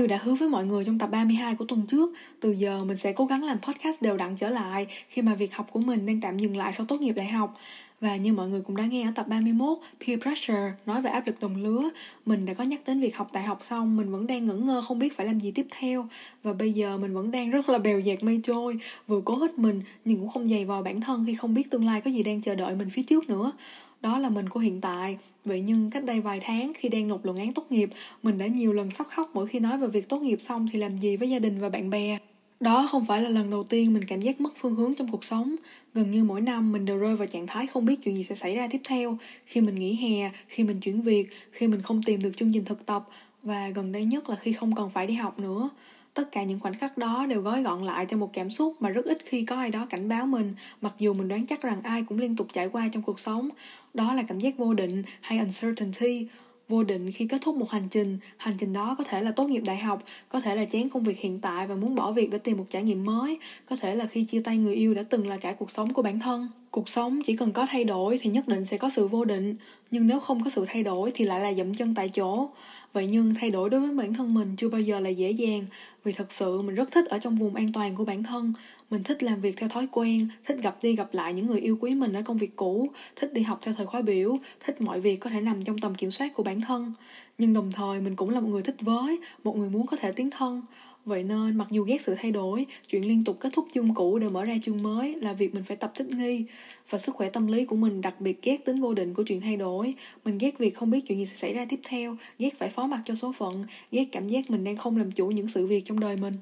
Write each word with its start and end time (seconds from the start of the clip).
Như 0.00 0.06
đã 0.06 0.18
hứa 0.22 0.34
với 0.34 0.48
mọi 0.48 0.64
người 0.64 0.84
trong 0.84 0.98
tập 0.98 1.10
32 1.12 1.54
của 1.54 1.64
tuần 1.64 1.82
trước, 1.86 2.10
từ 2.40 2.50
giờ 2.50 2.84
mình 2.84 2.96
sẽ 2.96 3.12
cố 3.12 3.24
gắng 3.24 3.44
làm 3.44 3.58
podcast 3.60 4.02
đều 4.02 4.16
đặn 4.16 4.36
trở 4.36 4.50
lại 4.50 4.86
khi 5.08 5.22
mà 5.22 5.34
việc 5.34 5.54
học 5.54 5.66
của 5.72 5.80
mình 5.80 6.06
đang 6.06 6.20
tạm 6.20 6.36
dừng 6.36 6.56
lại 6.56 6.72
sau 6.76 6.86
tốt 6.86 7.00
nghiệp 7.00 7.12
đại 7.12 7.28
học. 7.28 7.54
Và 8.00 8.16
như 8.16 8.32
mọi 8.32 8.48
người 8.48 8.60
cũng 8.60 8.76
đã 8.76 8.86
nghe 8.86 9.02
ở 9.02 9.12
tập 9.14 9.28
31, 9.28 9.78
Peer 10.06 10.20
Pressure, 10.20 10.72
nói 10.86 11.02
về 11.02 11.10
áp 11.10 11.26
lực 11.26 11.40
đồng 11.40 11.56
lứa, 11.56 11.90
mình 12.26 12.46
đã 12.46 12.54
có 12.54 12.64
nhắc 12.64 12.80
đến 12.86 13.00
việc 13.00 13.16
học 13.16 13.32
đại 13.32 13.42
học 13.42 13.58
xong, 13.68 13.96
mình 13.96 14.12
vẫn 14.12 14.26
đang 14.26 14.46
ngẩn 14.46 14.66
ngơ 14.66 14.82
không 14.82 14.98
biết 14.98 15.16
phải 15.16 15.26
làm 15.26 15.40
gì 15.40 15.50
tiếp 15.50 15.66
theo. 15.78 16.08
Và 16.42 16.52
bây 16.52 16.72
giờ 16.72 16.98
mình 16.98 17.14
vẫn 17.14 17.30
đang 17.30 17.50
rất 17.50 17.68
là 17.68 17.78
bèo 17.78 18.00
dạt 18.00 18.22
mây 18.22 18.40
trôi, 18.42 18.78
vừa 19.06 19.20
cố 19.24 19.36
hết 19.36 19.58
mình 19.58 19.82
nhưng 20.04 20.18
cũng 20.18 20.28
không 20.28 20.46
dày 20.46 20.64
vò 20.64 20.82
bản 20.82 21.00
thân 21.00 21.24
khi 21.26 21.34
không 21.34 21.54
biết 21.54 21.70
tương 21.70 21.86
lai 21.86 22.00
có 22.00 22.10
gì 22.10 22.22
đang 22.22 22.42
chờ 22.42 22.54
đợi 22.54 22.74
mình 22.74 22.90
phía 22.90 23.02
trước 23.02 23.28
nữa. 23.28 23.52
Đó 24.00 24.18
là 24.18 24.28
mình 24.28 24.48
của 24.48 24.60
hiện 24.60 24.80
tại, 24.80 25.18
Vậy 25.44 25.60
nhưng 25.60 25.90
cách 25.90 26.04
đây 26.04 26.20
vài 26.20 26.40
tháng 26.42 26.72
khi 26.74 26.88
đang 26.88 27.08
nộp 27.08 27.24
luận 27.24 27.36
án 27.36 27.52
tốt 27.52 27.66
nghiệp, 27.70 27.90
mình 28.22 28.38
đã 28.38 28.46
nhiều 28.46 28.72
lần 28.72 28.90
phát 28.90 29.08
khóc 29.08 29.30
mỗi 29.34 29.46
khi 29.46 29.60
nói 29.60 29.78
về 29.78 29.88
việc 29.88 30.08
tốt 30.08 30.22
nghiệp 30.22 30.40
xong 30.40 30.66
thì 30.72 30.78
làm 30.78 30.96
gì 30.96 31.16
với 31.16 31.30
gia 31.30 31.38
đình 31.38 31.60
và 31.60 31.68
bạn 31.68 31.90
bè. 31.90 32.18
Đó 32.60 32.88
không 32.90 33.06
phải 33.06 33.22
là 33.22 33.28
lần 33.28 33.50
đầu 33.50 33.64
tiên 33.64 33.92
mình 33.92 34.04
cảm 34.04 34.20
giác 34.20 34.40
mất 34.40 34.50
phương 34.60 34.74
hướng 34.74 34.94
trong 34.94 35.08
cuộc 35.08 35.24
sống. 35.24 35.56
Gần 35.94 36.10
như 36.10 36.24
mỗi 36.24 36.40
năm 36.40 36.72
mình 36.72 36.84
đều 36.84 36.98
rơi 36.98 37.16
vào 37.16 37.26
trạng 37.26 37.46
thái 37.46 37.66
không 37.66 37.84
biết 37.84 37.96
chuyện 38.04 38.16
gì 38.16 38.24
sẽ 38.24 38.34
xảy 38.34 38.56
ra 38.56 38.68
tiếp 38.70 38.80
theo. 38.84 39.18
Khi 39.46 39.60
mình 39.60 39.74
nghỉ 39.74 39.94
hè, 39.94 40.30
khi 40.48 40.64
mình 40.64 40.80
chuyển 40.80 41.02
việc, 41.02 41.26
khi 41.52 41.68
mình 41.68 41.82
không 41.82 42.02
tìm 42.02 42.22
được 42.22 42.36
chương 42.36 42.50
trình 42.52 42.64
thực 42.64 42.86
tập 42.86 43.08
và 43.42 43.68
gần 43.68 43.92
đây 43.92 44.04
nhất 44.04 44.28
là 44.28 44.36
khi 44.36 44.52
không 44.52 44.74
còn 44.74 44.90
phải 44.90 45.06
đi 45.06 45.14
học 45.14 45.38
nữa. 45.38 45.70
Tất 46.14 46.32
cả 46.32 46.42
những 46.42 46.60
khoảnh 46.60 46.74
khắc 46.74 46.98
đó 46.98 47.26
đều 47.26 47.40
gói 47.40 47.62
gọn 47.62 47.84
lại 47.84 48.06
trong 48.06 48.20
một 48.20 48.30
cảm 48.32 48.50
xúc 48.50 48.76
mà 48.80 48.88
rất 48.88 49.04
ít 49.04 49.18
khi 49.24 49.44
có 49.44 49.56
ai 49.56 49.70
đó 49.70 49.86
cảnh 49.90 50.08
báo 50.08 50.26
mình, 50.26 50.54
mặc 50.80 50.94
dù 50.98 51.14
mình 51.14 51.28
đoán 51.28 51.46
chắc 51.46 51.62
rằng 51.62 51.82
ai 51.82 52.02
cũng 52.02 52.18
liên 52.18 52.36
tục 52.36 52.46
trải 52.52 52.68
qua 52.68 52.88
trong 52.92 53.02
cuộc 53.02 53.20
sống. 53.20 53.48
Đó 53.94 54.12
là 54.12 54.22
cảm 54.22 54.38
giác 54.38 54.58
vô 54.58 54.74
định 54.74 55.02
hay 55.20 55.38
uncertainty, 55.38 56.26
vô 56.70 56.82
định 56.82 57.12
khi 57.12 57.26
kết 57.26 57.38
thúc 57.40 57.56
một 57.56 57.70
hành 57.70 57.88
trình 57.90 58.18
hành 58.36 58.54
trình 58.58 58.72
đó 58.72 58.94
có 58.98 59.04
thể 59.04 59.22
là 59.22 59.30
tốt 59.30 59.44
nghiệp 59.44 59.62
đại 59.66 59.78
học 59.78 60.02
có 60.28 60.40
thể 60.40 60.56
là 60.56 60.64
chán 60.64 60.88
công 60.88 61.02
việc 61.02 61.18
hiện 61.18 61.38
tại 61.38 61.66
và 61.66 61.74
muốn 61.74 61.94
bỏ 61.94 62.12
việc 62.12 62.30
để 62.30 62.38
tìm 62.38 62.56
một 62.56 62.66
trải 62.68 62.82
nghiệm 62.82 63.04
mới 63.04 63.38
có 63.66 63.76
thể 63.76 63.94
là 63.94 64.06
khi 64.06 64.24
chia 64.24 64.40
tay 64.40 64.56
người 64.56 64.74
yêu 64.74 64.94
đã 64.94 65.02
từng 65.02 65.26
là 65.28 65.36
cả 65.36 65.52
cuộc 65.52 65.70
sống 65.70 65.92
của 65.92 66.02
bản 66.02 66.20
thân. 66.20 66.48
Cuộc 66.70 66.88
sống 66.88 67.22
chỉ 67.22 67.36
cần 67.36 67.52
có 67.52 67.66
thay 67.70 67.84
đổi 67.84 68.18
thì 68.20 68.30
nhất 68.30 68.48
định 68.48 68.64
sẽ 68.64 68.76
có 68.76 68.90
sự 68.90 69.08
vô 69.08 69.24
định 69.24 69.56
nhưng 69.90 70.06
nếu 70.06 70.20
không 70.20 70.44
có 70.44 70.50
sự 70.50 70.64
thay 70.68 70.82
đổi 70.82 71.10
thì 71.14 71.24
lại 71.24 71.40
là 71.40 71.52
dậm 71.52 71.74
chân 71.74 71.94
tại 71.94 72.08
chỗ. 72.08 72.48
Vậy 72.92 73.06
nhưng 73.06 73.34
thay 73.34 73.50
đổi 73.50 73.70
đối 73.70 73.80
với 73.80 73.94
bản 73.94 74.14
thân 74.14 74.34
mình 74.34 74.56
chưa 74.56 74.68
bao 74.68 74.80
giờ 74.80 75.00
là 75.00 75.08
dễ 75.08 75.30
dàng 75.30 75.66
vì 76.04 76.12
thật 76.12 76.32
sự 76.32 76.62
mình 76.62 76.74
rất 76.74 76.90
thích 76.92 77.06
ở 77.06 77.18
trong 77.18 77.36
vùng 77.36 77.54
an 77.54 77.72
toàn 77.72 77.94
của 77.94 78.04
bản 78.04 78.22
thân 78.22 78.52
mình 78.90 79.02
thích 79.02 79.22
làm 79.22 79.40
việc 79.40 79.56
theo 79.56 79.68
thói 79.68 79.88
quen 79.92 80.28
thích 80.44 80.58
gặp 80.62 80.76
đi 80.82 80.96
gặp 80.96 81.08
lại 81.12 81.32
những 81.32 81.46
người 81.46 81.60
yêu 81.60 81.78
quý 81.80 81.94
mình 81.94 82.12
ở 82.12 82.22
công 82.22 82.38
việc 82.38 82.56
cũ 82.56 82.88
thích 83.16 83.32
đi 83.32 83.42
học 83.42 83.58
theo 83.62 83.74
thời 83.74 83.86
khóa 83.86 84.02
biểu 84.02 84.36
thích 84.64 84.80
mọi 84.80 85.00
việc 85.00 85.16
có 85.16 85.30
thể 85.30 85.40
nằm 85.40 85.62
trong 85.62 85.78
tầm 85.78 85.94
kiểm 85.94 86.10
soát 86.10 86.34
của 86.34 86.42
bản 86.42 86.60
thân 86.60 86.92
nhưng 87.38 87.54
đồng 87.54 87.70
thời 87.70 88.00
mình 88.00 88.16
cũng 88.16 88.30
là 88.30 88.40
một 88.40 88.48
người 88.48 88.62
thích 88.62 88.76
với 88.80 89.18
một 89.44 89.56
người 89.56 89.70
muốn 89.70 89.86
có 89.86 89.96
thể 89.96 90.12
tiến 90.12 90.30
thân 90.30 90.62
Vậy 91.04 91.24
nên 91.24 91.56
mặc 91.56 91.68
dù 91.70 91.84
ghét 91.84 92.00
sự 92.00 92.14
thay 92.18 92.32
đổi, 92.32 92.66
chuyện 92.88 93.08
liên 93.08 93.24
tục 93.24 93.36
kết 93.40 93.52
thúc 93.52 93.66
chương 93.74 93.94
cũ 93.94 94.18
để 94.18 94.28
mở 94.28 94.44
ra 94.44 94.54
chương 94.62 94.82
mới 94.82 95.14
là 95.14 95.32
việc 95.32 95.54
mình 95.54 95.64
phải 95.64 95.76
tập 95.76 95.90
thích 95.94 96.06
nghi. 96.10 96.44
Và 96.90 96.98
sức 96.98 97.14
khỏe 97.14 97.28
tâm 97.28 97.46
lý 97.46 97.64
của 97.64 97.76
mình 97.76 98.00
đặc 98.00 98.20
biệt 98.20 98.42
ghét 98.42 98.64
tính 98.64 98.80
vô 98.80 98.94
định 98.94 99.14
của 99.14 99.22
chuyện 99.22 99.40
thay 99.40 99.56
đổi. 99.56 99.94
Mình 100.24 100.38
ghét 100.38 100.58
việc 100.58 100.74
không 100.76 100.90
biết 100.90 101.00
chuyện 101.06 101.18
gì 101.18 101.26
sẽ 101.26 101.34
xảy 101.34 101.52
ra 101.52 101.64
tiếp 101.68 101.80
theo, 101.82 102.16
ghét 102.38 102.50
phải 102.58 102.68
phó 102.68 102.86
mặc 102.86 103.00
cho 103.04 103.14
số 103.14 103.32
phận, 103.32 103.62
ghét 103.92 104.04
cảm 104.12 104.28
giác 104.28 104.50
mình 104.50 104.64
đang 104.64 104.76
không 104.76 104.96
làm 104.96 105.12
chủ 105.12 105.26
những 105.26 105.48
sự 105.48 105.66
việc 105.66 105.84
trong 105.84 106.00
đời 106.00 106.16
mình. 106.16 106.34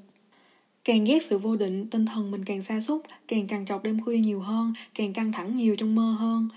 Càng 0.84 1.04
ghét 1.04 1.22
sự 1.22 1.38
vô 1.38 1.56
định, 1.56 1.86
tinh 1.90 2.06
thần 2.06 2.30
mình 2.30 2.44
càng 2.44 2.62
xa 2.62 2.80
xúc, 2.80 3.02
càng 3.28 3.46
trằn 3.46 3.66
trọc 3.66 3.82
đêm 3.82 4.00
khuya 4.04 4.18
nhiều 4.18 4.40
hơn, 4.40 4.72
càng 4.94 5.12
căng 5.12 5.32
thẳng 5.32 5.54
nhiều 5.54 5.76
trong 5.76 5.94
mơ 5.94 6.16
hơn. 6.18 6.48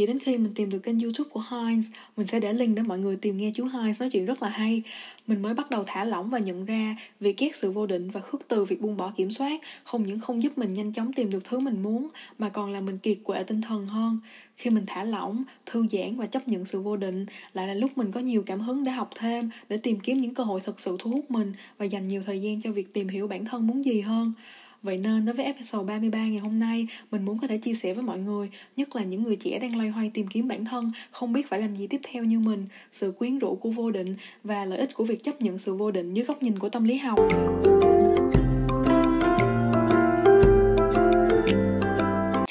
Chỉ 0.00 0.06
đến 0.06 0.18
khi 0.18 0.36
mình 0.36 0.52
tìm 0.54 0.70
được 0.70 0.78
kênh 0.78 1.00
youtube 1.00 1.30
của 1.30 1.42
Heinz 1.50 1.82
Mình 2.16 2.26
sẽ 2.26 2.40
để 2.40 2.52
link 2.52 2.76
để 2.76 2.82
mọi 2.82 2.98
người 2.98 3.16
tìm 3.16 3.36
nghe 3.36 3.50
chú 3.54 3.64
Heinz 3.64 3.94
nói 4.00 4.10
chuyện 4.10 4.26
rất 4.26 4.42
là 4.42 4.48
hay. 4.48 4.82
Mình 5.26 5.42
mới 5.42 5.54
bắt 5.54 5.70
đầu 5.70 5.84
thả 5.86 6.04
lỏng 6.04 6.28
và 6.28 6.38
nhận 6.38 6.64
ra 6.64 6.96
Việc 7.20 7.38
ghét 7.38 7.56
sự 7.56 7.72
vô 7.72 7.86
định 7.86 8.10
và 8.10 8.20
khước 8.20 8.48
từ 8.48 8.64
việc 8.64 8.80
buông 8.80 8.96
bỏ 8.96 9.12
kiểm 9.16 9.30
soát 9.30 9.60
Không 9.84 10.06
những 10.06 10.20
không 10.20 10.42
giúp 10.42 10.58
mình 10.58 10.72
nhanh 10.72 10.92
chóng 10.92 11.12
tìm 11.12 11.30
được 11.30 11.44
thứ 11.44 11.60
mình 11.60 11.82
muốn 11.82 12.08
Mà 12.38 12.48
còn 12.48 12.70
là 12.70 12.80
mình 12.80 12.98
kiệt 12.98 13.18
quệ 13.24 13.42
tinh 13.42 13.60
thần 13.60 13.86
hơn. 13.86 14.18
Khi 14.56 14.70
mình 14.70 14.84
thả 14.86 15.04
lỏng, 15.04 15.42
thư 15.66 15.86
giãn 15.92 16.16
và 16.16 16.26
chấp 16.26 16.48
nhận 16.48 16.66
sự 16.66 16.80
vô 16.80 16.96
định 16.96 17.26
Lại 17.52 17.66
là 17.66 17.74
lúc 17.74 17.98
mình 17.98 18.12
có 18.12 18.20
nhiều 18.20 18.42
cảm 18.46 18.60
hứng 18.60 18.84
để 18.84 18.90
học 18.90 19.10
thêm 19.18 19.50
Để 19.68 19.76
tìm 19.76 20.00
kiếm 20.00 20.16
những 20.16 20.34
cơ 20.34 20.44
hội 20.44 20.60
thực 20.60 20.80
sự 20.80 20.96
thu 20.98 21.10
hút 21.10 21.30
mình 21.30 21.52
Và 21.78 21.84
dành 21.84 22.08
nhiều 22.08 22.22
thời 22.26 22.40
gian 22.40 22.62
cho 22.62 22.72
việc 22.72 22.92
tìm 22.92 23.08
hiểu 23.08 23.28
bản 23.28 23.44
thân 23.44 23.66
muốn 23.66 23.84
gì 23.84 24.00
hơn. 24.00 24.32
Vậy 24.82 24.98
nên 24.98 25.24
đối 25.24 25.34
với 25.34 25.44
episode 25.44 25.84
33 25.84 26.18
ngày 26.18 26.38
hôm 26.38 26.58
nay, 26.58 26.86
mình 27.10 27.24
muốn 27.24 27.38
có 27.38 27.46
thể 27.46 27.58
chia 27.58 27.74
sẻ 27.74 27.94
với 27.94 28.04
mọi 28.04 28.18
người, 28.18 28.50
nhất 28.76 28.96
là 28.96 29.04
những 29.04 29.22
người 29.22 29.36
trẻ 29.36 29.58
đang 29.58 29.76
loay 29.76 29.88
hoay 29.88 30.10
tìm 30.14 30.26
kiếm 30.26 30.48
bản 30.48 30.64
thân, 30.64 30.92
không 31.10 31.32
biết 31.32 31.48
phải 31.48 31.60
làm 31.60 31.74
gì 31.74 31.86
tiếp 31.86 32.00
theo 32.12 32.24
như 32.24 32.40
mình, 32.40 32.66
sự 32.92 33.12
quyến 33.18 33.38
rũ 33.38 33.54
của 33.54 33.70
vô 33.70 33.90
định 33.90 34.16
và 34.44 34.64
lợi 34.64 34.78
ích 34.78 34.94
của 34.94 35.04
việc 35.04 35.22
chấp 35.22 35.42
nhận 35.42 35.58
sự 35.58 35.74
vô 35.74 35.90
định 35.90 36.14
dưới 36.14 36.24
góc 36.24 36.42
nhìn 36.42 36.58
của 36.58 36.68
tâm 36.68 36.84
lý 36.84 36.96
học. 36.96 37.18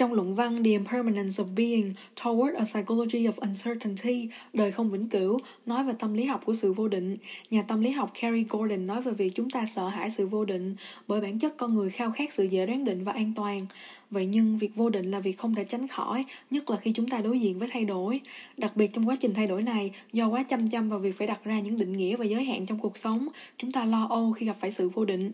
Trong 0.09 0.15
luận 0.15 0.35
văn 0.35 0.63
The 0.63 0.71
Impermanence 0.71 1.43
of 1.43 1.55
Being 1.55 1.91
Toward 2.15 2.55
a 2.55 2.63
Psychology 2.65 3.27
of 3.27 3.31
Uncertainty, 3.37 4.29
đời 4.53 4.71
không 4.71 4.89
vĩnh 4.89 5.09
cửu, 5.09 5.39
nói 5.65 5.83
về 5.83 5.93
tâm 5.99 6.13
lý 6.13 6.25
học 6.25 6.41
của 6.45 6.53
sự 6.53 6.73
vô 6.73 6.87
định. 6.87 7.15
Nhà 7.51 7.61
tâm 7.61 7.81
lý 7.81 7.89
học 7.89 8.11
Carrie 8.21 8.45
Gordon 8.49 8.85
nói 8.85 9.01
về 9.01 9.11
việc 9.11 9.31
chúng 9.35 9.49
ta 9.49 9.65
sợ 9.65 9.87
hãi 9.87 10.11
sự 10.11 10.27
vô 10.27 10.45
định 10.45 10.75
bởi 11.07 11.21
bản 11.21 11.39
chất 11.39 11.57
con 11.57 11.73
người 11.73 11.89
khao 11.89 12.11
khát 12.11 12.33
sự 12.33 12.43
dễ 12.43 12.65
đoán 12.65 12.85
định 12.85 13.03
và 13.03 13.11
an 13.11 13.33
toàn. 13.35 13.59
Vậy 14.11 14.25
nhưng 14.25 14.57
việc 14.57 14.75
vô 14.75 14.89
định 14.89 15.11
là 15.11 15.19
việc 15.19 15.37
không 15.37 15.55
thể 15.55 15.63
tránh 15.63 15.87
khỏi, 15.87 16.25
nhất 16.51 16.69
là 16.69 16.77
khi 16.77 16.91
chúng 16.91 17.07
ta 17.07 17.19
đối 17.19 17.39
diện 17.39 17.59
với 17.59 17.67
thay 17.71 17.85
đổi. 17.85 18.21
Đặc 18.57 18.75
biệt 18.75 18.93
trong 18.93 19.07
quá 19.07 19.15
trình 19.19 19.33
thay 19.33 19.47
đổi 19.47 19.63
này, 19.63 19.91
do 20.13 20.27
quá 20.27 20.43
chăm 20.43 20.67
chăm 20.67 20.89
vào 20.89 20.99
việc 20.99 21.17
phải 21.17 21.27
đặt 21.27 21.43
ra 21.43 21.59
những 21.59 21.77
định 21.77 21.91
nghĩa 21.91 22.15
và 22.15 22.25
giới 22.25 22.43
hạn 22.43 22.65
trong 22.65 22.79
cuộc 22.79 22.97
sống, 22.97 23.27
chúng 23.57 23.71
ta 23.71 23.85
lo 23.85 24.07
âu 24.09 24.31
khi 24.31 24.45
gặp 24.45 24.55
phải 24.59 24.71
sự 24.71 24.89
vô 24.89 25.05
định. 25.05 25.31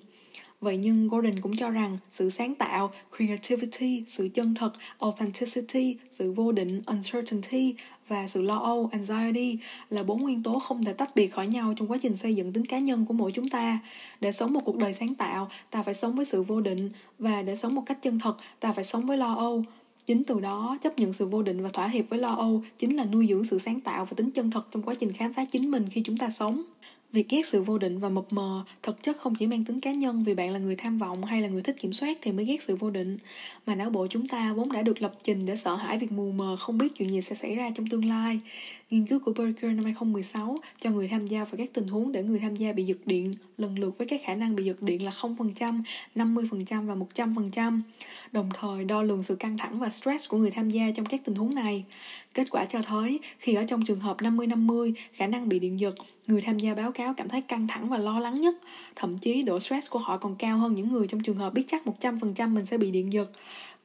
Vậy 0.62 0.78
nhưng 0.78 1.08
Gordon 1.08 1.41
cũng 1.41 1.58
cho 1.58 1.69
rằng 1.69 1.97
sự 2.09 2.30
sáng 2.30 2.56
tạo, 2.56 2.91
creativity, 3.18 4.03
sự 4.08 4.30
chân 4.34 4.56
thật, 4.56 4.74
authenticity, 5.00 5.97
sự 6.12 6.31
vô 6.31 6.52
định, 6.52 6.81
uncertainty 6.86 7.75
và 8.08 8.28
sự 8.28 8.42
lo 8.42 8.56
âu, 8.56 8.90
anxiety 8.92 9.58
là 9.90 10.04
bốn 10.04 10.22
nguyên 10.22 10.44
tố 10.44 10.60
không 10.60 10.84
thể 10.84 10.94
tách 10.94 11.16
biệt 11.16 11.28
khỏi 11.28 11.48
nhau 11.48 11.74
trong 11.76 11.92
quá 11.92 11.98
trình 12.02 12.16
xây 12.16 12.36
dựng 12.36 12.54
tính 12.54 12.66
cá 12.66 12.80
nhân 12.80 13.06
của 13.06 13.14
mỗi 13.14 13.32
chúng 13.32 13.50
ta. 13.50 13.80
Để 14.22 14.32
sống 14.32 14.54
một 14.54 14.62
cuộc 14.66 14.78
đời 14.78 14.94
sáng 14.94 15.16
tạo, 15.16 15.50
ta 15.70 15.84
phải 15.84 15.96
sống 15.96 16.16
với 16.16 16.26
sự 16.26 16.44
vô 16.44 16.62
định 16.62 16.90
và 17.20 17.42
để 17.42 17.56
sống 17.56 17.76
một 17.76 17.84
cách 17.86 18.02
chân 18.02 18.20
thật, 18.20 18.38
ta 18.60 18.72
phải 18.72 18.84
sống 18.84 19.06
với 19.06 19.18
lo 19.18 19.34
âu. 19.34 19.64
Chính 20.08 20.24
từ 20.24 20.40
đó, 20.40 20.78
chấp 20.84 21.00
nhận 21.00 21.14
sự 21.14 21.26
vô 21.26 21.44
định 21.44 21.64
và 21.64 21.70
thỏa 21.70 21.88
hiệp 21.88 22.10
với 22.10 22.20
lo 22.20 22.34
âu 22.34 22.64
chính 22.78 22.96
là 22.96 23.06
nuôi 23.06 23.28
dưỡng 23.28 23.44
sự 23.44 23.60
sáng 23.60 23.82
tạo 23.82 24.06
và 24.06 24.12
tính 24.16 24.32
chân 24.32 24.52
thật 24.52 24.68
trong 24.72 24.84
quá 24.84 24.94
trình 25.00 25.12
khám 25.12 25.34
phá 25.34 25.46
chính 25.46 25.72
mình 25.72 25.86
khi 25.92 26.02
chúng 26.02 26.18
ta 26.18 26.30
sống. 26.30 26.64
Việc 27.16 27.30
ghét 27.30 27.48
sự 27.48 27.62
vô 27.62 27.78
định 27.78 28.00
và 28.00 28.09
mập 28.09 28.34
mờ 28.34 28.64
thực 28.84 29.03
chất 29.03 29.18
không 29.18 29.36
chỉ 29.36 29.48
mang 29.48 29.64
tính 29.64 29.80
cá 29.80 29.92
nhân 29.92 30.24
vì 30.24 30.34
bạn 30.34 30.52
là 30.52 30.59
người 30.59 30.76
tham 30.76 30.98
vọng 30.98 31.26
hay 31.26 31.42
là 31.42 31.48
người 31.48 31.62
thích 31.62 31.76
kiểm 31.80 31.94
soát 31.94 32.18
thì 32.22 32.31
mới 32.31 32.46
ghét 32.46 32.58
sự 32.68 32.76
vô 32.76 32.90
định, 32.90 33.18
mà 33.66 33.76
não 33.76 33.90
bộ 33.90 34.08
chúng 34.09 34.28
ta 34.28 34.53
vốn 34.53 34.72
đã 34.72 34.81
được 34.81 35.02
lập 35.02 35.16
trình 35.24 35.46
để 35.46 35.56
sợ 35.56 35.75
hãi 35.75 35.98
việc 35.98 36.12
mù 36.12 36.31
mờ 36.31 36.56
không 36.59 36.78
biết 36.78 36.88
chuyện 36.96 37.09
gì 37.09 37.22
sẽ 37.22 37.36
xảy 37.36 37.56
ra 37.56 37.70
trong 37.75 37.88
tương 37.88 38.06
lai. 38.06 38.40
Nghiên 38.90 39.06
cứu 39.06 39.19
của 39.19 39.34
Berger 39.34 39.75
năm 39.75 39.84
2016 39.85 40.57
cho 40.81 40.90
người 40.90 41.07
tham 41.07 41.28
gia 41.28 41.40
vào 41.40 41.53
các 41.57 41.69
tình 41.73 41.88
huống 41.88 42.12
để 42.12 42.23
người 42.23 42.39
tham 42.39 42.56
gia 42.56 42.74
bị 42.74 42.83
giật 42.83 42.98
điện 43.06 43.36
lần 43.57 43.80
lượt 43.80 43.98
với 43.98 44.07
các 44.07 44.21
khả 44.25 44.36
năng 44.36 44.56
bị 44.56 44.63
giật 44.63 44.81
điện 44.81 45.06
là 45.06 45.12
0%, 45.12 45.81
50% 46.15 46.88
và 46.88 46.95
100%, 46.95 47.81
đồng 48.31 48.50
thời 48.60 48.86
đo 48.86 49.01
lường 49.01 49.24
sự 49.24 49.36
căng 49.36 49.57
thẳng 49.57 49.80
và 49.80 49.89
stress 49.89 50.30
của 50.30 50.38
người 50.38 50.51
tham 50.51 50.69
gia 50.69 50.92
trong 50.92 51.06
các 51.06 51.21
tình 51.24 51.36
huống 51.36 51.56
này. 51.56 51.83
Kết 52.33 52.51
quả 52.51 52.65
cho 52.65 52.81
thấy, 52.81 53.19
khi 53.39 53.54
ở 53.56 53.63
trong 53.68 53.81
trường 53.81 54.00
hợp 54.00 54.18
50-50, 54.18 54.94
khả 55.13 55.27
năng 55.27 55.50
bị 55.50 55.60
điện 55.60 55.80
giật, 55.80 55.95
người 56.27 56.42
tham 56.42 56.57
gia 56.57 56.74
báo 56.74 56.92
cáo 56.92 57.13
cảm 57.13 57.30
thấy 57.30 57.42
căng 57.42 57.68
thẳng 57.68 57.89
và 57.89 57.98
lo 57.98 58.19
lắng 58.19 58.42
nhất. 58.42 58.56
Thậm 58.95 59.18
chí 59.18 59.44
độ 59.44 59.60
stress 59.60 59.89
của 59.89 60.00
họ 60.00 60.18
còn 60.18 60.36
cao 60.36 60.57
hơn 60.57 60.75
những 60.75 60.89
người 60.89 61.07
trong 61.07 61.21
trường 61.21 61.38
hợp 61.38 61.54
biết 61.54 61.63
chắc 61.68 61.83
100% 62.00 62.50
mình 62.50 62.65
sẽ 62.65 62.77
bị 62.77 62.92
điện 62.92 63.13
giật. 63.13 63.31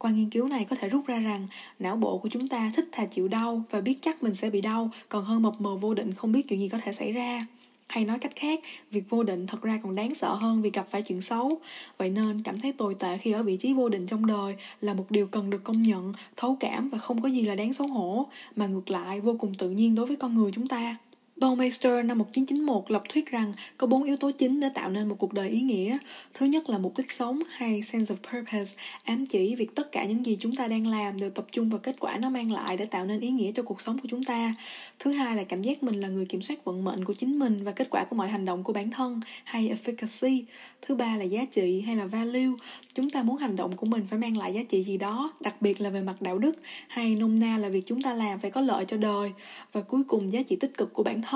Qua 0.00 0.11
nghiên 0.11 0.31
cứu 0.31 0.49
này 0.49 0.67
có 0.70 0.76
thể 0.76 0.88
rút 0.88 1.06
ra 1.06 1.19
rằng 1.19 1.47
não 1.79 1.97
bộ 1.97 2.19
của 2.19 2.29
chúng 2.29 2.49
ta 2.49 2.73
thích 2.76 2.88
thà 2.93 3.06
chịu 3.06 3.29
đau 3.29 3.62
và 3.70 3.81
biết 3.81 3.99
chắc 4.02 4.23
mình 4.23 4.35
sẽ 4.35 4.50
bị 4.50 4.61
đau 4.61 4.91
còn 5.08 5.25
hơn 5.25 5.43
mập 5.43 5.61
mờ 5.61 5.76
vô 5.76 5.94
định 5.94 6.14
không 6.14 6.32
biết 6.32 6.49
chuyện 6.49 6.61
gì 6.61 6.69
có 6.69 6.79
thể 6.79 6.93
xảy 6.93 7.12
ra. 7.12 7.47
Hay 7.88 8.05
nói 8.05 8.19
cách 8.19 8.37
khác, 8.37 8.61
việc 8.91 9.11
vô 9.11 9.23
định 9.23 9.47
thật 9.47 9.62
ra 9.62 9.81
còn 9.82 9.94
đáng 9.94 10.14
sợ 10.14 10.35
hơn 10.35 10.62
vì 10.62 10.70
gặp 10.70 10.87
phải 10.91 11.02
chuyện 11.02 11.20
xấu. 11.20 11.61
Vậy 11.99 12.11
nên 12.11 12.43
cảm 12.43 12.61
thấy 12.61 12.73
tồi 12.73 12.94
tệ 12.94 13.19
khi 13.19 13.32
ở 13.32 13.43
vị 13.43 13.56
trí 13.56 13.75
vô 13.75 13.88
định 13.88 14.06
trong 14.06 14.26
đời 14.26 14.56
là 14.81 14.94
một 14.94 15.11
điều 15.11 15.26
cần 15.26 15.50
được 15.50 15.64
công 15.64 15.82
nhận, 15.82 16.12
thấu 16.37 16.56
cảm 16.61 16.88
và 16.88 16.99
không 16.99 17.23
có 17.23 17.29
gì 17.29 17.43
là 17.43 17.55
đáng 17.55 17.73
xấu 17.73 17.87
hổ, 17.87 18.29
mà 18.56 18.67
ngược 18.67 18.91
lại 18.91 19.20
vô 19.20 19.37
cùng 19.38 19.55
tự 19.55 19.70
nhiên 19.70 19.94
đối 19.94 20.06
với 20.06 20.17
con 20.17 20.35
người 20.35 20.52
chúng 20.52 20.69
ta. 20.69 20.97
Baumeister 21.40 22.04
năm 22.04 22.19
1991 22.19 22.90
lập 22.90 23.02
thuyết 23.08 23.31
rằng 23.31 23.52
có 23.76 23.87
bốn 23.87 24.04
yếu 24.04 24.16
tố 24.16 24.31
chính 24.31 24.60
để 24.60 24.69
tạo 24.75 24.90
nên 24.90 25.08
một 25.08 25.14
cuộc 25.19 25.32
đời 25.32 25.48
ý 25.48 25.60
nghĩa. 25.60 25.98
Thứ 26.34 26.46
nhất 26.46 26.70
là 26.70 26.78
mục 26.78 26.94
đích 26.98 27.12
sống 27.12 27.40
hay 27.48 27.82
sense 27.82 28.14
of 28.14 28.19
purpose, 28.32 28.76
ám 29.04 29.26
chỉ 29.26 29.54
việc 29.54 29.75
tất 29.75 29.92
cả 29.92 30.04
những 30.04 30.26
gì 30.26 30.37
chúng 30.40 30.56
ta 30.56 30.69
đang 30.69 30.87
làm 30.87 31.20
đều 31.20 31.31
tập 31.31 31.46
trung 31.52 31.70
vào 31.70 31.78
kết 31.78 31.96
quả 32.00 32.19
nó 32.19 32.31
mang 32.31 32.52
lại 32.52 32.76
để 32.76 32.84
tạo 32.84 33.06
nên 33.06 33.20
ý 33.20 33.31
nghĩa 33.31 33.52
cho 33.52 33.62
cuộc 33.62 33.81
sống 33.81 33.98
của 33.98 34.08
chúng 34.10 34.25
ta. 34.25 34.54
Thứ 34.98 35.12
hai 35.12 35.37
là 35.37 35.44
cảm 35.44 35.62
giác 35.62 35.82
mình 35.82 35.94
là 35.94 36.08
người 36.08 36.26
kiểm 36.26 36.42
soát 36.42 36.64
vận 36.64 36.84
mệnh 36.84 37.04
của 37.04 37.14
chính 37.14 37.38
mình 37.38 37.64
và 37.64 37.72
kết 37.72 37.90
quả 37.90 38.04
của 38.04 38.16
mọi 38.16 38.28
hành 38.28 38.44
động 38.44 38.62
của 38.62 38.72
bản 38.72 38.90
thân 38.90 39.20
hay 39.44 39.75
efficacy. 39.75 40.42
Thứ 40.82 40.94
ba 40.94 41.16
là 41.16 41.25
giá 41.25 41.44
trị 41.50 41.81
hay 41.87 41.96
là 41.96 42.06
value. 42.06 42.50
Chúng 42.94 43.10
ta 43.10 43.22
muốn 43.22 43.37
hành 43.37 43.56
động 43.56 43.76
của 43.76 43.87
mình 43.87 44.06
phải 44.10 44.19
mang 44.19 44.37
lại 44.37 44.54
giá 44.54 44.60
trị 44.69 44.82
gì 44.82 44.98
đó, 44.98 45.32
đặc 45.40 45.62
biệt 45.62 45.81
là 45.81 45.90
về 45.90 46.02
mặt 46.02 46.22
đạo 46.22 46.38
đức 46.38 46.56
hay 46.88 47.14
nôm 47.14 47.40
na 47.40 47.58
là 47.58 47.69
việc 47.69 47.87
chúng 47.87 48.02
ta 48.02 48.14
làm 48.14 48.38
phải 48.38 48.50
có 48.50 48.60
lợi 48.60 48.84
cho 48.84 48.96
đời. 48.96 49.32
Và 49.72 49.81
cuối 49.81 50.02
cùng 50.04 50.32
giá 50.32 50.42
trị 50.42 50.56
tích 50.56 50.76
cực 50.78 50.92
của 50.92 51.02
bản 51.02 51.22
thân, 51.22 51.29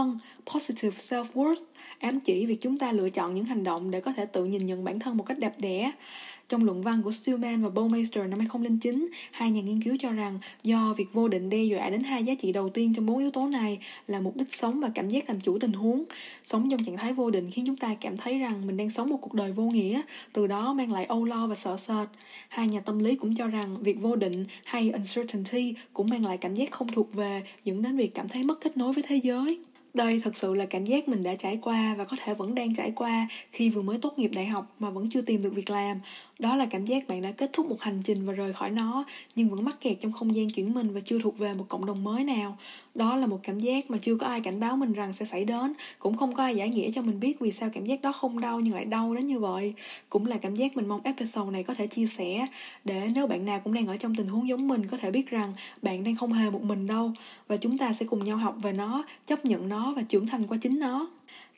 positive 0.55 0.96
self-worth, 0.96 1.64
ám 1.99 2.20
chỉ 2.20 2.46
việc 2.46 2.61
chúng 2.61 2.79
ta 2.79 2.93
lựa 2.93 3.11
chọn 3.11 3.35
những 3.35 3.44
hành 3.44 3.64
động 3.64 3.91
để 3.91 4.00
có 4.00 4.12
thể 4.12 4.26
tự 4.26 4.44
nhìn 4.44 4.67
nhận 4.67 4.85
bản 4.85 4.99
thân 4.99 5.17
một 5.17 5.25
cách 5.26 5.38
đẹp 5.38 5.55
đẽ. 5.58 5.93
Trong 6.49 6.64
luận 6.64 6.82
văn 6.82 7.02
của 7.02 7.11
Stillman 7.11 7.62
và 7.62 7.69
Baumeister 7.69 8.29
năm 8.29 8.38
2009, 8.38 9.08
hai 9.31 9.50
nhà 9.50 9.61
nghiên 9.61 9.82
cứu 9.82 9.96
cho 9.99 10.12
rằng 10.12 10.38
do 10.62 10.94
việc 10.96 11.12
vô 11.12 11.29
định 11.29 11.50
đe 11.50 11.64
dọa 11.64 11.91
đến 11.91 12.02
hai 12.02 12.25
giá 12.25 12.35
trị 12.35 12.52
đầu 12.52 12.69
tiên 12.69 12.93
trong 12.94 13.06
bốn 13.06 13.19
yếu 13.19 13.31
tố 13.31 13.49
này 13.49 13.79
là 14.06 14.20
mục 14.20 14.37
đích 14.37 14.55
sống 14.55 14.81
và 14.81 14.91
cảm 14.94 15.08
giác 15.08 15.29
làm 15.29 15.41
chủ 15.41 15.58
tình 15.58 15.73
huống. 15.73 16.05
Sống 16.44 16.70
trong 16.70 16.85
trạng 16.85 16.96
thái 16.96 17.12
vô 17.12 17.31
định 17.31 17.50
khiến 17.50 17.64
chúng 17.67 17.76
ta 17.76 17.94
cảm 18.00 18.17
thấy 18.17 18.38
rằng 18.38 18.67
mình 18.67 18.76
đang 18.76 18.91
sống 18.91 19.11
một 19.11 19.19
cuộc 19.20 19.35
đời 19.35 19.52
vô 19.52 19.62
nghĩa, 19.62 20.02
từ 20.32 20.46
đó 20.46 20.75
mang 20.75 20.93
lại 20.93 21.05
âu 21.05 21.25
lo 21.25 21.46
và 21.46 21.55
sợ 21.55 21.76
sệt. 21.76 22.08
Hai 22.49 22.69
nhà 22.69 22.81
tâm 22.81 22.99
lý 22.99 23.17
cũng 23.17 23.35
cho 23.35 23.46
rằng 23.46 23.82
việc 23.82 24.00
vô 24.00 24.17
định 24.17 24.46
hay 24.64 24.91
uncertainty 24.91 25.75
cũng 25.93 26.11
mang 26.11 26.26
lại 26.26 26.38
cảm 26.38 26.55
giác 26.55 26.70
không 26.70 26.88
thuộc 26.88 27.14
về, 27.14 27.43
dẫn 27.64 27.82
đến 27.82 27.96
việc 27.96 28.14
cảm 28.14 28.29
thấy 28.29 28.43
mất 28.43 28.61
kết 28.61 28.76
nối 28.76 28.93
với 28.93 29.05
thế 29.08 29.17
giới. 29.23 29.58
Đây 29.94 30.20
thật 30.25 30.37
sự 30.37 30.55
là 30.55 30.67
cảm 30.67 30.85
giác 30.85 31.08
mình 31.08 31.23
đã 31.23 31.35
trải 31.35 31.58
qua 31.62 31.94
và 31.99 32.05
có 32.05 32.17
thể 32.25 32.35
vẫn 32.35 32.55
đang 32.55 32.75
trải 32.75 32.93
qua 32.96 33.29
khi 33.52 33.70
vừa 33.70 33.82
mới 33.82 33.99
tốt 34.02 34.19
nghiệp 34.19 34.31
đại 34.35 34.46
học 34.46 34.75
mà 34.79 34.91
vẫn 34.91 35.06
chưa 35.11 35.23
tìm 35.23 35.43
được 35.43 35.55
việc 35.55 35.70
làm. 35.70 36.00
Đó 36.39 36.57
là 36.57 36.67
cảm 36.67 36.85
giác 36.85 37.09
bạn 37.09 37.23
đã 37.23 37.31
kết 37.31 37.51
thúc 37.53 37.67
một 37.67 37.81
hành 37.81 38.03
trình 38.05 38.27
và 38.27 38.33
rời 38.33 38.53
khỏi 38.53 38.71
nó 38.71 39.05
nhưng 39.37 39.49
vẫn 39.49 39.65
mắc 39.65 39.81
kẹt 39.81 39.97
trong 40.01 40.13
không 40.13 40.35
gian 40.35 40.51
chuyển 40.51 40.75
mình 40.75 40.95
và 40.95 41.01
chưa 41.01 41.19
thuộc 41.19 41.39
về 41.39 41.55
một 41.55 41.65
cộng 41.69 41.87
đồng 41.87 42.05
mới 42.05 42.25
nào. 42.25 42.57
Đó 42.95 43.17
là 43.17 43.27
một 43.27 43.41
cảm 43.43 43.59
giác 43.59 43.91
mà 43.91 43.99
chưa 43.99 44.17
có 44.17 44.27
ai 44.27 44.41
cảnh 44.41 44.61
báo 44.61 44.77
mình 44.77 44.93
rằng 44.93 45.13
sẽ 45.13 45.27
xảy 45.27 45.45
đến, 45.45 45.73
cũng 45.99 46.17
không 46.17 46.33
có 46.33 46.43
ai 46.43 46.57
giải 46.57 46.69
nghĩa 46.69 46.91
cho 46.95 47.03
mình 47.03 47.21
biết 47.21 47.41
vì 47.41 47.53
sao 47.53 47.71
cảm 47.73 47.85
giác 47.85 48.03
đó 48.03 48.13
không 48.13 48.41
đau 48.41 48.61
nhưng 48.61 48.75
lại 48.75 48.85
đau 48.85 49.15
đến 49.15 49.27
như 49.27 49.39
vậy. 49.39 49.75
Cũng 50.09 50.27
là 50.27 50.37
cảm 50.37 50.55
giác 50.55 50.77
mình 50.77 50.89
mong 50.89 51.01
episode 51.05 51.51
này 51.51 51.63
có 51.63 51.75
thể 51.75 51.87
chia 51.87 52.07
sẻ 52.07 52.47
để 52.85 53.09
nếu 53.15 53.27
bạn 53.27 53.45
nào 53.45 53.61
cũng 53.65 53.75
đang 53.75 53.87
ở 53.87 53.97
trong 53.97 54.15
tình 54.15 54.27
huống 54.27 54.49
giống 54.49 54.69
mình 54.69 54.87
có 54.87 54.97
thể 54.97 55.11
biết 55.11 55.31
rằng 55.31 55.53
bạn 55.83 56.05
đang 56.05 56.17
không 56.17 56.33
hề 56.33 56.51
một 56.51 56.63
mình 56.63 56.87
đâu 56.87 57.13
và 57.49 57.57
chúng 57.57 57.79
ta 57.79 57.93
sẽ 57.93 58.07
cùng 58.07 58.25
nhau 58.25 58.37
học 58.37 58.57
về 58.63 58.73
nó, 58.73 59.05
chấp 59.27 59.45
nhận 59.45 59.69
nó 59.69 59.93
và 59.97 60.03
trưởng 60.03 60.27
thành 60.27 60.47
qua 60.47 60.59
chính 60.63 60.79
nó. 60.79 61.09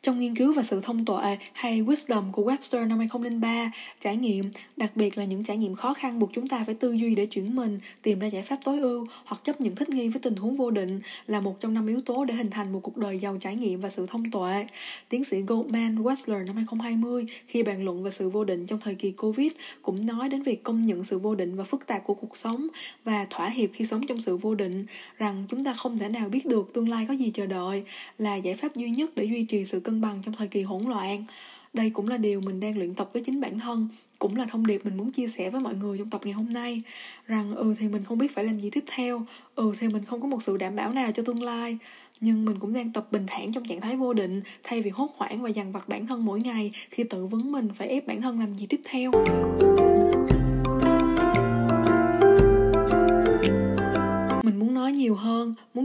Trong 0.07 0.19
nghiên 0.19 0.35
cứu 0.35 0.53
và 0.53 0.63
sự 0.63 0.81
thông 0.81 1.05
tuệ 1.05 1.39
hay 1.53 1.83
Wisdom 1.83 2.33
của 2.33 2.53
Webster 2.53 2.89
năm 2.89 2.99
2003, 2.99 3.71
trải 4.01 4.17
nghiệm, 4.17 4.45
đặc 4.77 4.97
biệt 4.97 5.19
là 5.19 5.25
những 5.25 5.45
trải 5.45 5.57
nghiệm 5.57 5.75
khó 5.75 5.95
khăn 5.95 6.19
buộc 6.19 6.31
chúng 6.33 6.49
ta 6.49 6.65
phải 6.67 6.75
tư 6.75 6.93
duy 6.93 7.15
để 7.15 7.27
chuyển 7.27 7.57
mình, 7.57 7.79
tìm 8.03 8.19
ra 8.19 8.27
giải 8.27 8.43
pháp 8.43 8.59
tối 8.65 8.81
ưu 8.81 9.07
hoặc 9.25 9.45
chấp 9.45 9.61
nhận 9.61 9.75
thích 9.75 9.89
nghi 9.89 10.09
với 10.09 10.21
tình 10.21 10.37
huống 10.37 10.57
vô 10.57 10.71
định 10.71 11.01
là 11.27 11.41
một 11.41 11.61
trong 11.61 11.75
năm 11.75 11.87
yếu 11.87 12.01
tố 12.01 12.25
để 12.25 12.35
hình 12.35 12.51
thành 12.51 12.73
một 12.73 12.81
cuộc 12.83 12.97
đời 12.97 13.19
giàu 13.19 13.37
trải 13.41 13.57
nghiệm 13.57 13.81
và 13.81 13.89
sự 13.89 14.07
thông 14.07 14.31
tuệ. 14.31 14.67
Tiến 15.09 15.25
sĩ 15.25 15.41
Goldman 15.41 16.03
Wexler 16.03 16.45
năm 16.45 16.57
2020 16.57 17.27
khi 17.47 17.63
bàn 17.63 17.85
luận 17.85 18.03
về 18.03 18.11
sự 18.11 18.29
vô 18.29 18.45
định 18.45 18.67
trong 18.67 18.81
thời 18.81 18.95
kỳ 18.95 19.13
Covid 19.13 19.53
cũng 19.83 20.07
nói 20.07 20.29
đến 20.29 20.43
việc 20.43 20.63
công 20.63 20.83
nhận 20.83 21.05
sự 21.05 21.19
vô 21.19 21.35
định 21.35 21.57
và 21.57 21.65
phức 21.65 21.87
tạp 21.87 22.05
của 22.05 22.15
cuộc 22.15 22.37
sống 22.37 22.67
và 23.05 23.27
thỏa 23.31 23.49
hiệp 23.49 23.71
khi 23.73 23.85
sống 23.87 24.07
trong 24.07 24.21
sự 24.21 24.37
vô 24.37 24.55
định 24.55 24.87
rằng 25.19 25.45
chúng 25.49 25.65
ta 25.65 25.75
không 25.75 25.99
thể 25.99 26.09
nào 26.09 26.29
biết 26.29 26.47
được 26.47 26.71
tương 26.75 26.89
lai 26.89 27.07
có 27.09 27.15
gì 27.15 27.31
chờ 27.35 27.47
đợi 27.47 27.85
là 28.19 28.37
giải 28.37 28.55
pháp 28.55 28.75
duy 28.75 28.91
nhất 28.91 29.11
để 29.17 29.25
duy 29.25 29.45
trì 29.45 29.65
sự 29.65 29.81
cân 29.81 29.96
bằng 30.01 30.19
trong 30.23 30.35
thời 30.35 30.49
kỳ 30.49 30.63
hỗn 30.63 30.83
loạn. 30.83 31.25
Đây 31.73 31.91
cũng 31.91 32.09
là 32.09 32.17
điều 32.17 32.41
mình 32.41 32.61
đang 32.61 32.79
luyện 32.79 32.95
tập 32.95 33.11
với 33.13 33.23
chính 33.27 33.41
bản 33.41 33.59
thân, 33.61 33.89
cũng 34.19 34.37
là 34.37 34.47
thông 34.51 34.67
điệp 34.67 34.85
mình 34.85 34.97
muốn 34.97 35.11
chia 35.11 35.29
sẻ 35.29 35.51
với 35.51 35.61
mọi 35.61 35.75
người 35.75 35.99
trong 35.99 36.11
tập 36.11 36.21
ngày 36.25 36.33
hôm 36.33 36.53
nay, 36.53 36.83
rằng 37.27 37.55
ừ 37.55 37.75
thì 37.79 37.89
mình 37.89 38.05
không 38.05 38.19
biết 38.19 38.35
phải 38.35 38.45
làm 38.45 38.59
gì 38.59 38.71
tiếp 38.71 38.85
theo 38.87 39.23
ừ 39.55 39.73
thì 39.79 39.89
mình 39.89 40.05
không 40.05 40.21
có 40.21 40.29
một 40.29 40.43
sự 40.43 40.57
đảm 40.57 40.77
bảo 40.77 40.93
nào 40.93 41.13
cho 41.13 41.23
tương 41.23 41.43
lai. 41.43 41.79
Nhưng 42.21 42.45
mình 42.45 42.59
cũng 42.59 42.73
đang 42.73 42.93
tập 42.93 43.07
bình 43.11 43.25
thản 43.27 43.53
trong 43.53 43.65
trạng 43.65 43.81
thái 43.81 43.97
vô 43.97 44.15
định, 44.15 44.41
thay 44.63 44.83
vì 44.83 44.91
hốt 44.91 45.11
hoảng 45.17 45.43
và 45.43 45.49
dằn 45.49 45.73
vặt 45.73 45.89
bản 45.89 46.07
thân 46.07 46.25
mỗi 46.25 46.41
ngày, 46.41 46.73
khi 46.91 47.05
tự 47.05 47.27
vấn 47.27 47.53
mình 47.53 47.69
phải 47.75 47.89
ép 47.89 48.07
bản 48.07 48.23
thân 48.23 48.41
làm 48.41 48.55
gì 48.55 48.67
tiếp 48.67 48.81
theo. 48.85 49.13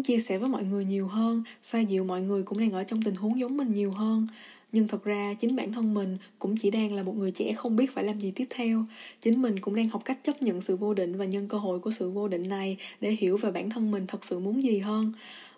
Muốn 0.01 0.05
chia 0.05 0.19
sẻ 0.19 0.37
với 0.37 0.49
mọi 0.49 0.63
người 0.63 0.85
nhiều 0.85 1.07
hơn, 1.07 1.43
xoa 1.63 1.81
dịu 1.81 2.03
mọi 2.03 2.21
người 2.21 2.43
cũng 2.43 2.59
đang 2.59 2.71
ở 2.71 2.83
trong 2.83 3.01
tình 3.01 3.15
huống 3.15 3.39
giống 3.39 3.57
mình 3.57 3.73
nhiều 3.73 3.91
hơn. 3.91 4.27
Nhưng 4.71 4.87
thật 4.87 5.03
ra, 5.03 5.33
chính 5.39 5.55
bản 5.55 5.73
thân 5.73 5.93
mình 5.93 6.17
cũng 6.39 6.55
chỉ 6.57 6.71
đang 6.71 6.93
là 6.93 7.03
một 7.03 7.15
người 7.17 7.31
trẻ 7.31 7.53
không 7.53 7.75
biết 7.75 7.93
phải 7.93 8.03
làm 8.03 8.19
gì 8.19 8.31
tiếp 8.35 8.45
theo. 8.49 8.85
Chính 9.19 9.41
mình 9.41 9.59
cũng 9.59 9.75
đang 9.75 9.89
học 9.89 10.01
cách 10.05 10.23
chấp 10.23 10.41
nhận 10.41 10.61
sự 10.61 10.75
vô 10.75 10.93
định 10.93 11.17
và 11.17 11.25
nhân 11.25 11.47
cơ 11.47 11.57
hội 11.57 11.79
của 11.79 11.91
sự 11.99 12.09
vô 12.09 12.27
định 12.27 12.49
này 12.49 12.77
để 13.01 13.11
hiểu 13.11 13.37
về 13.37 13.51
bản 13.51 13.69
thân 13.69 13.91
mình 13.91 14.07
thật 14.07 14.25
sự 14.25 14.39
muốn 14.39 14.63
gì 14.63 14.79
hơn. 14.79 15.11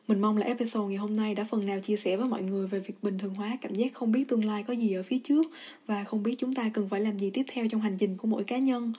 Mình 0.07 0.21
mong 0.21 0.37
là 0.37 0.45
episode 0.45 0.87
ngày 0.87 0.97
hôm 0.97 1.13
nay 1.13 1.35
đã 1.35 1.43
phần 1.43 1.65
nào 1.65 1.79
chia 1.79 1.95
sẻ 1.95 2.17
với 2.17 2.27
mọi 2.27 2.43
người 2.43 2.67
về 2.67 2.79
việc 2.79 3.03
bình 3.03 3.17
thường 3.17 3.35
hóa 3.35 3.57
cảm 3.61 3.73
giác 3.73 3.93
không 3.93 4.11
biết 4.11 4.27
tương 4.27 4.45
lai 4.45 4.63
có 4.63 4.73
gì 4.73 4.93
ở 4.93 5.03
phía 5.03 5.19
trước 5.23 5.47
và 5.87 6.03
không 6.03 6.23
biết 6.23 6.35
chúng 6.37 6.53
ta 6.53 6.69
cần 6.73 6.89
phải 6.89 6.99
làm 6.99 7.19
gì 7.19 7.29
tiếp 7.29 7.43
theo 7.51 7.67
trong 7.67 7.81
hành 7.81 7.97
trình 7.99 8.17
của 8.17 8.27
mỗi 8.27 8.43
cá 8.43 8.57
nhân. 8.57 8.93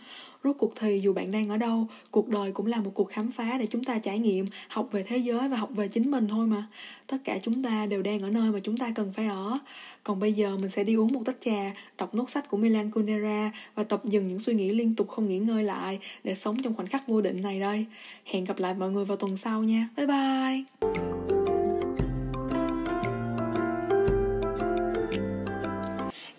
Rốt 0.45 0.57
cuộc 0.59 0.73
thì 0.77 1.01
dù 1.01 1.13
bạn 1.13 1.33
đang 1.33 1.49
ở 1.49 1.57
đâu, 1.57 1.87
cuộc 2.11 2.29
đời 2.29 2.53
cũng 2.53 2.67
là 2.67 2.81
một 2.81 2.91
cuộc 2.95 3.05
khám 3.05 3.31
phá 3.31 3.59
để 3.59 3.67
chúng 3.67 3.85
ta 3.85 3.99
trải 3.99 4.19
nghiệm, 4.19 4.47
học 4.69 4.89
về 4.93 5.03
thế 5.03 5.17
giới 5.17 5.49
và 5.49 5.57
học 5.57 5.71
về 5.75 5.89
chính 5.89 6.11
mình 6.11 6.29
thôi 6.29 6.47
mà. 6.47 6.67
Tất 7.07 7.17
cả 7.25 7.39
chúng 7.43 7.63
ta 7.63 7.87
đều 7.87 8.03
đang 8.03 8.23
ở 8.23 8.31
nơi 8.31 8.53
mà 8.53 8.59
chúng 8.63 8.77
ta 8.77 8.93
cần 8.95 9.13
phải 9.17 9.27
ở. 9.27 9.59
Còn 10.03 10.21
bây 10.21 10.33
giờ 10.33 10.57
mình 10.57 10.71
sẽ 10.71 10.85
đi 10.85 10.95
uống 10.95 11.13
một 11.13 11.21
tách 11.25 11.37
trà, 11.41 11.73
đọc 11.99 12.15
nốt 12.15 12.31
sách 12.31 12.51
của 12.51 12.57
Milan 12.57 12.91
Kundera 12.91 13.53
và 13.75 13.85
tập 13.85 14.05
dừng 14.05 14.29
những 14.29 14.41
suy 14.41 14.55
nghĩ 14.55 14.73
liên 14.73 14.95
tục 14.95 15.09
không 15.09 15.29
nghỉ 15.29 15.39
ngơi 15.39 15.65
lại 15.65 15.99
để 16.25 16.35
sống 16.35 16.63
trong 16.63 16.75
khoảnh 16.75 16.87
khắc 16.87 17.09
vô 17.09 17.21
định 17.21 17.43
này 17.43 17.61
đây. 17.61 17.87
Hẹn 18.25 18.45
gặp 18.45 18.59
lại 18.59 18.75
mọi 18.75 18.91
người 18.91 19.05
vào 19.05 19.17
tuần 19.17 19.37
sau 19.37 19.63
nha. 19.63 19.89
Bye 19.97 20.07
bye! 20.07 21.14